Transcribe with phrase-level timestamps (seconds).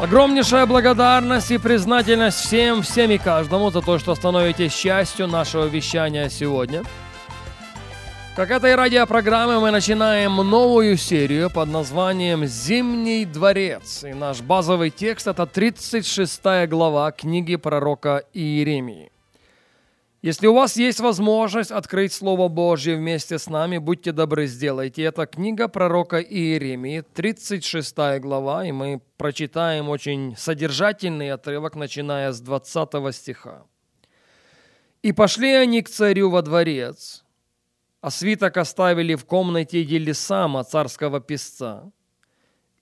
[0.00, 6.28] Огромнейшая благодарность и признательность всем, всем и каждому за то, что становитесь частью нашего вещания
[6.28, 6.82] сегодня.
[8.34, 14.02] Как этой радиопрограммы мы начинаем новую серию под названием «Зимний дворец».
[14.02, 19.13] И наш базовый текст– это 36 глава книги пророка Иеремии.
[20.24, 25.26] Если у вас есть возможность открыть Слово Божье вместе с нами, будьте добры, сделайте это.
[25.26, 33.66] Книга пророка Иеремии, 36 глава, и мы прочитаем очень содержательный отрывок, начиная с 20 стиха.
[35.02, 37.22] «И пошли они к царю во дворец,
[38.00, 41.92] а свиток оставили в комнате Елисама, царского писца,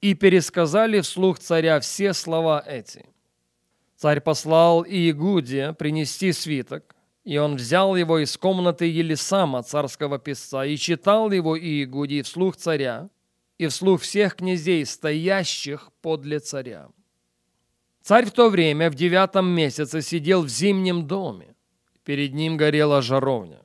[0.00, 3.04] и пересказали вслух царя все слова эти.
[3.96, 6.95] Царь послал Иегуде принести свиток,
[7.26, 13.10] и он взял его из комнаты Елисама, царского писца, и читал его Иегуди вслух царя,
[13.58, 16.88] и вслух всех князей, стоящих подле царя.
[18.00, 21.56] Царь в то время в девятом месяце сидел в зимнем доме.
[22.04, 23.58] Перед ним горела жаровня.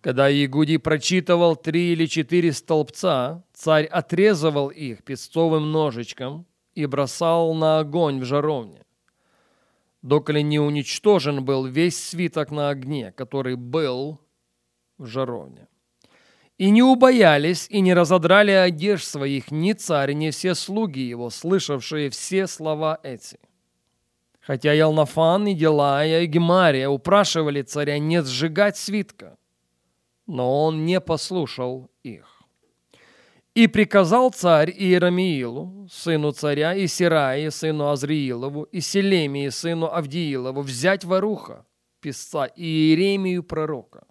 [0.00, 7.80] Когда Иегуди прочитывал три или четыре столбца, царь отрезывал их песцовым ножичком и бросал на
[7.80, 8.80] огонь в жаровне
[10.02, 14.20] доколе не уничтожен был весь свиток на огне, который был
[14.98, 15.68] в жаровне.
[16.58, 22.10] И не убоялись и не разодрали одежд своих ни царь, ни все слуги его, слышавшие
[22.10, 23.38] все слова эти.
[24.40, 29.38] Хотя Ялнафан и Делая и Гемария упрашивали царя не сжигать свитка,
[30.26, 32.39] но он не послушал их.
[33.54, 41.04] И приказал царь Иерамиилу, сыну царя, и Сираи, сыну Азриилову, и Селемии, сыну Авдиилову, взять
[41.04, 41.66] воруха,
[42.00, 44.06] писца, и Иеремию пророка.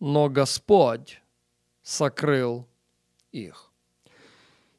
[0.00, 1.20] Но Господь
[1.82, 2.66] сокрыл
[3.30, 3.70] их.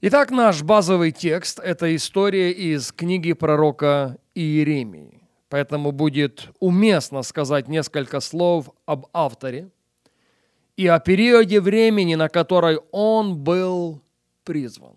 [0.02, 5.22] Итак, наш базовый текст– это история из книги пророка Иеремии.
[5.50, 9.70] Поэтому будет уместно сказать несколько слов об авторе–
[10.80, 14.02] и о периоде времени, на который он был
[14.46, 14.96] призван.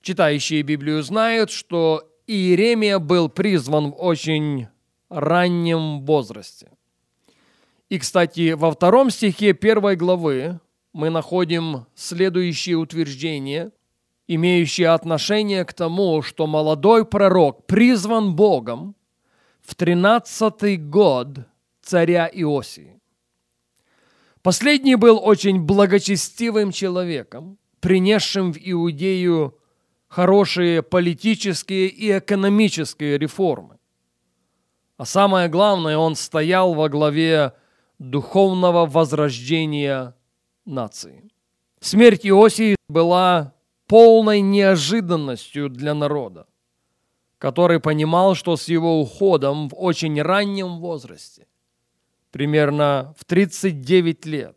[0.00, 4.66] Читающие Библию знают, что Иеремия был призван в очень
[5.08, 6.72] раннем возрасте.
[7.90, 10.58] И, кстати, во втором стихе первой главы
[10.92, 13.70] мы находим следующее утверждение,
[14.26, 18.96] имеющее отношение к тому, что молодой пророк призван Богом
[19.60, 21.38] в тринадцатый год
[21.82, 22.95] царя Иосии.
[24.46, 29.58] Последний был очень благочестивым человеком, принесшим в Иудею
[30.06, 33.78] хорошие политические и экономические реформы.
[34.98, 37.54] А самое главное, он стоял во главе
[37.98, 40.14] духовного возрождения
[40.64, 41.28] нации.
[41.80, 43.52] Смерть Иосии была
[43.88, 46.46] полной неожиданностью для народа,
[47.38, 51.48] который понимал, что с его уходом в очень раннем возрасте
[52.36, 54.56] примерно в 39 лет,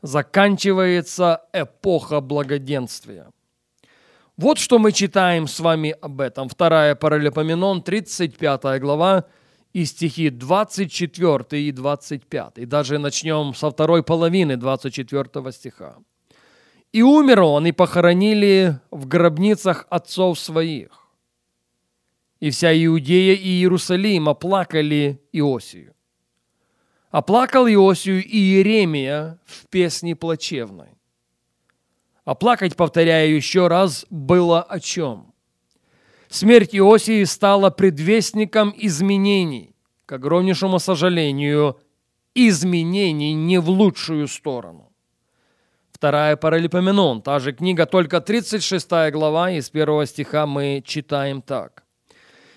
[0.00, 3.26] заканчивается эпоха благоденствия.
[4.38, 6.48] Вот что мы читаем с вами об этом.
[6.48, 9.26] Вторая Паралипоменон, 35 глава,
[9.74, 12.52] и стихи 24 и 25.
[12.56, 15.96] И даже начнем со второй половины 24 стиха.
[16.94, 21.08] «И умер он, и похоронили в гробницах отцов своих.
[22.40, 25.92] И вся Иудея и Иерусалим оплакали Иосию.
[27.10, 30.88] Оплакал Иосию и Иеремия в песне плачевной.
[32.24, 35.32] Оплакать, повторяю еще раз, было о чем.
[36.28, 39.74] Смерть Иосии стала предвестником изменений,
[40.04, 41.80] к огромнейшему сожалению,
[42.34, 44.92] изменений не в лучшую сторону.
[45.90, 51.84] Вторая Паралипоменон, та же книга, только 36 глава, из первого стиха мы читаем так.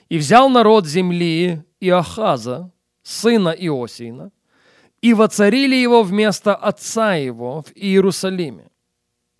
[0.09, 2.71] «И взял народ земли Иохаза,
[3.01, 4.31] сына Иосина,
[5.01, 8.69] и воцарили его вместо отца его в Иерусалиме.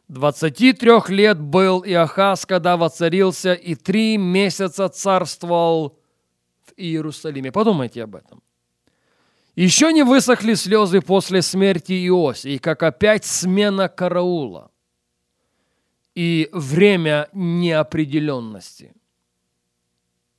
[0.08, 5.98] Двадцати трех лет был Иохас, когда воцарился, и три месяца царствовал
[6.66, 7.52] в Иерусалиме.
[7.52, 8.42] Подумайте об этом.
[9.56, 14.72] Еще не высохли слезы после смерти Иосии, как опять смена караула.
[16.14, 18.94] и время неопределенности.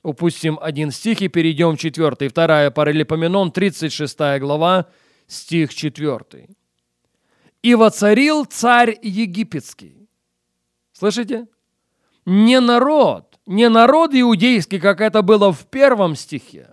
[0.03, 2.27] Упустим один стих и перейдем в четвертый.
[2.27, 4.87] Вторая Паралипоменон, 36 глава,
[5.33, 6.47] стих 4.
[7.61, 10.07] «И воцарил царь египетский».
[10.93, 11.47] Слышите?
[12.25, 16.69] Не народ, не народ иудейский, как это было в первом стихе.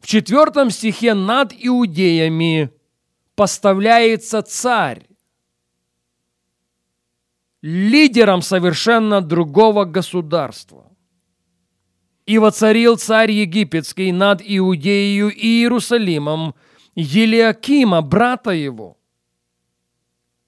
[0.00, 2.70] В четвертом стихе над иудеями
[3.36, 5.06] поставляется царь,
[7.62, 10.90] лидером совершенно другого государства.
[12.26, 16.54] И воцарил царь египетский над Иудеей и Иерусалимом
[16.94, 18.96] Елиакима, брата его,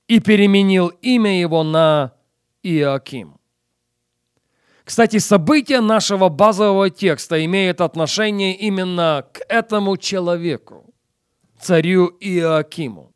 [0.09, 2.13] и переменил имя его на
[2.63, 3.39] Иоаким.
[4.85, 10.95] Кстати, события нашего базового текста имеют отношение именно к этому человеку,
[11.59, 13.13] царю Иоакиму.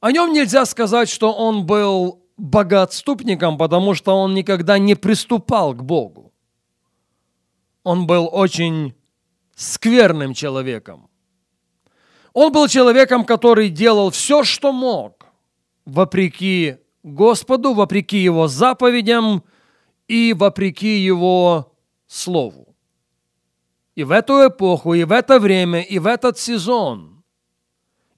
[0.00, 5.82] О нем нельзя сказать, что он был богоотступником, потому что он никогда не приступал к
[5.82, 6.32] Богу.
[7.82, 8.94] Он был очень
[9.56, 11.08] скверным человеком.
[12.34, 15.24] Он был человеком, который делал все, что мог,
[15.86, 19.42] вопреки Господу, вопреки Его заповедям–
[20.08, 21.72] и вопреки Его
[22.06, 22.74] Слову.
[23.94, 27.22] И в эту эпоху, и в это время, и в этот сезон,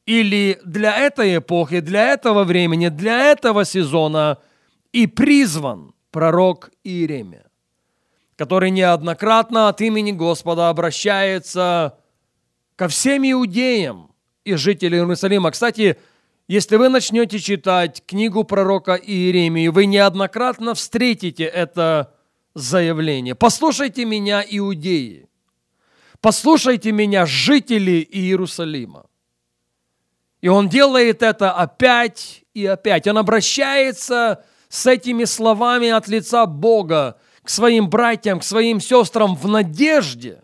[0.06, 4.38] или для этой эпохи, для этого времени, для этого сезона
[4.92, 7.46] и призван пророк Иеремия,
[8.36, 11.98] который неоднократно от имени Господа обращается
[12.76, 14.12] ко всем иудеям
[14.44, 15.50] и жителям Иерусалима.
[15.50, 15.96] Кстати,
[16.46, 22.14] если вы начнете читать книгу пророка Иеремии, вы неоднократно встретите это
[22.54, 23.34] заявление.
[23.34, 25.28] «Послушайте меня, иудеи!
[26.20, 29.06] Послушайте меня, жители Иерусалима!»
[30.40, 33.06] И он делает это опять и опять.
[33.08, 39.48] Он обращается с этими словами от лица Бога к своим братьям, к своим сестрам в
[39.48, 40.40] надежде,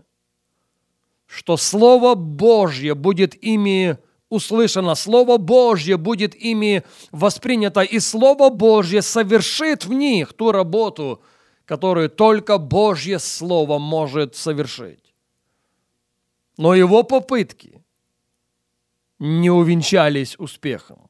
[1.33, 3.97] что Слово Божье будет ими
[4.29, 11.23] услышано, Слово Божье будет ими воспринято, и Слово Божье совершит в них ту работу,
[11.65, 15.15] которую только Божье Слово может совершить.
[16.59, 17.83] Но его попытки
[19.19, 21.09] не увенчались успехом.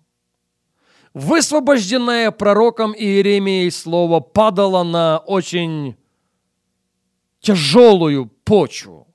[1.15, 5.97] Высвобожденное пророком Иеремией слово падало на очень
[7.41, 9.12] тяжелую почву.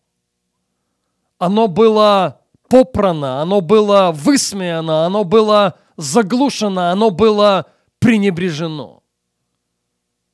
[1.37, 7.67] Оно было попрано, оно было высмеяно, оно было заглушено, оно было
[7.99, 9.03] пренебрежено.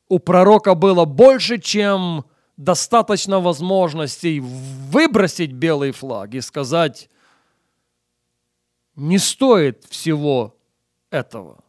[0.07, 2.25] У пророка было больше, чем
[2.57, 7.09] достаточно возможностей выбросить белый флаг и сказать,
[8.95, 10.55] не стоит всего
[11.09, 11.63] этого.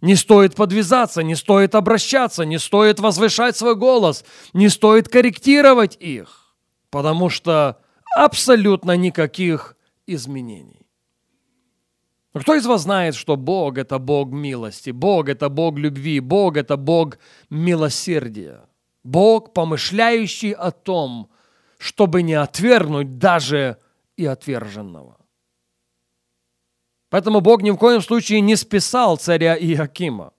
[0.00, 6.54] Не стоит подвязаться, не стоит обращаться, не стоит возвышать свой голос, не стоит корректировать их,
[6.90, 7.80] потому что
[8.14, 9.76] абсолютно никаких
[10.06, 10.86] изменений.
[12.34, 16.56] Но кто из вас знает, что Бог– это Бог милости, Бог– это Бог любви, Бог–
[16.58, 17.18] это Бог
[17.48, 18.60] милосердия,
[19.02, 21.30] Бог, помышляющий о том,
[21.78, 23.78] чтобы не отвергнуть даже
[24.16, 25.16] и отверженного.
[27.08, 30.32] Поэтому Бог ни в коем случае не списал царя Иакима.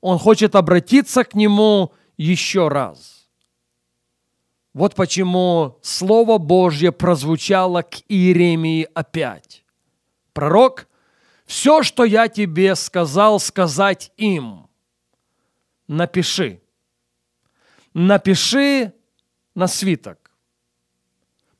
[0.00, 3.16] Он хочет обратиться к нему еще раз–
[4.74, 9.64] вот почему Слово Божье прозвучало к Иеремии опять.
[10.32, 10.88] Пророк,
[11.46, 14.68] все, что я тебе сказал, сказать им.
[15.88, 16.60] Напиши.
[17.94, 18.92] Напиши
[19.54, 20.30] на свиток.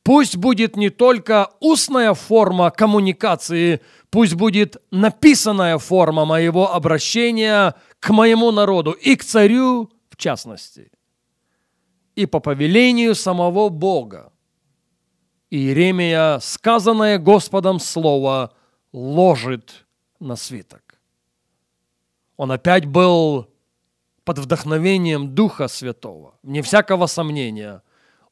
[0.02, 8.52] Пусть будет не только устная форма коммуникации, пусть будет написанная форма моего обращения к моему
[8.52, 10.90] народу и к царю в частности–
[12.18, 14.32] и по повелению самого Бога.
[15.50, 18.52] Иеремия, сказанное Господом слово,
[18.92, 19.86] ложит
[20.18, 20.82] на свиток.
[22.36, 23.46] Он опять был
[24.24, 27.82] под вдохновением Духа Святого, вне всякого сомнения.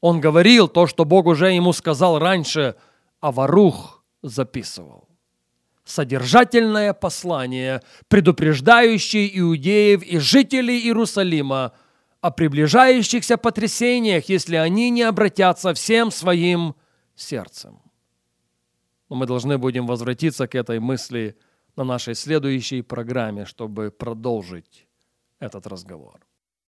[0.00, 2.74] Он говорил то, что Бог уже ему сказал раньше,
[3.20, 5.08] а Варух записывал.
[5.84, 11.72] Содержательное послание, предупреждающее иудеев и жителей Иерусалима–
[12.20, 16.74] о приближающихся потрясениях, если они не обратятся всем своим
[17.14, 17.80] сердцем.
[19.08, 21.36] Но мы должны будем возвратиться к этой мысли
[21.76, 24.88] на нашей следующей программе, чтобы продолжить
[25.38, 26.20] этот разговор.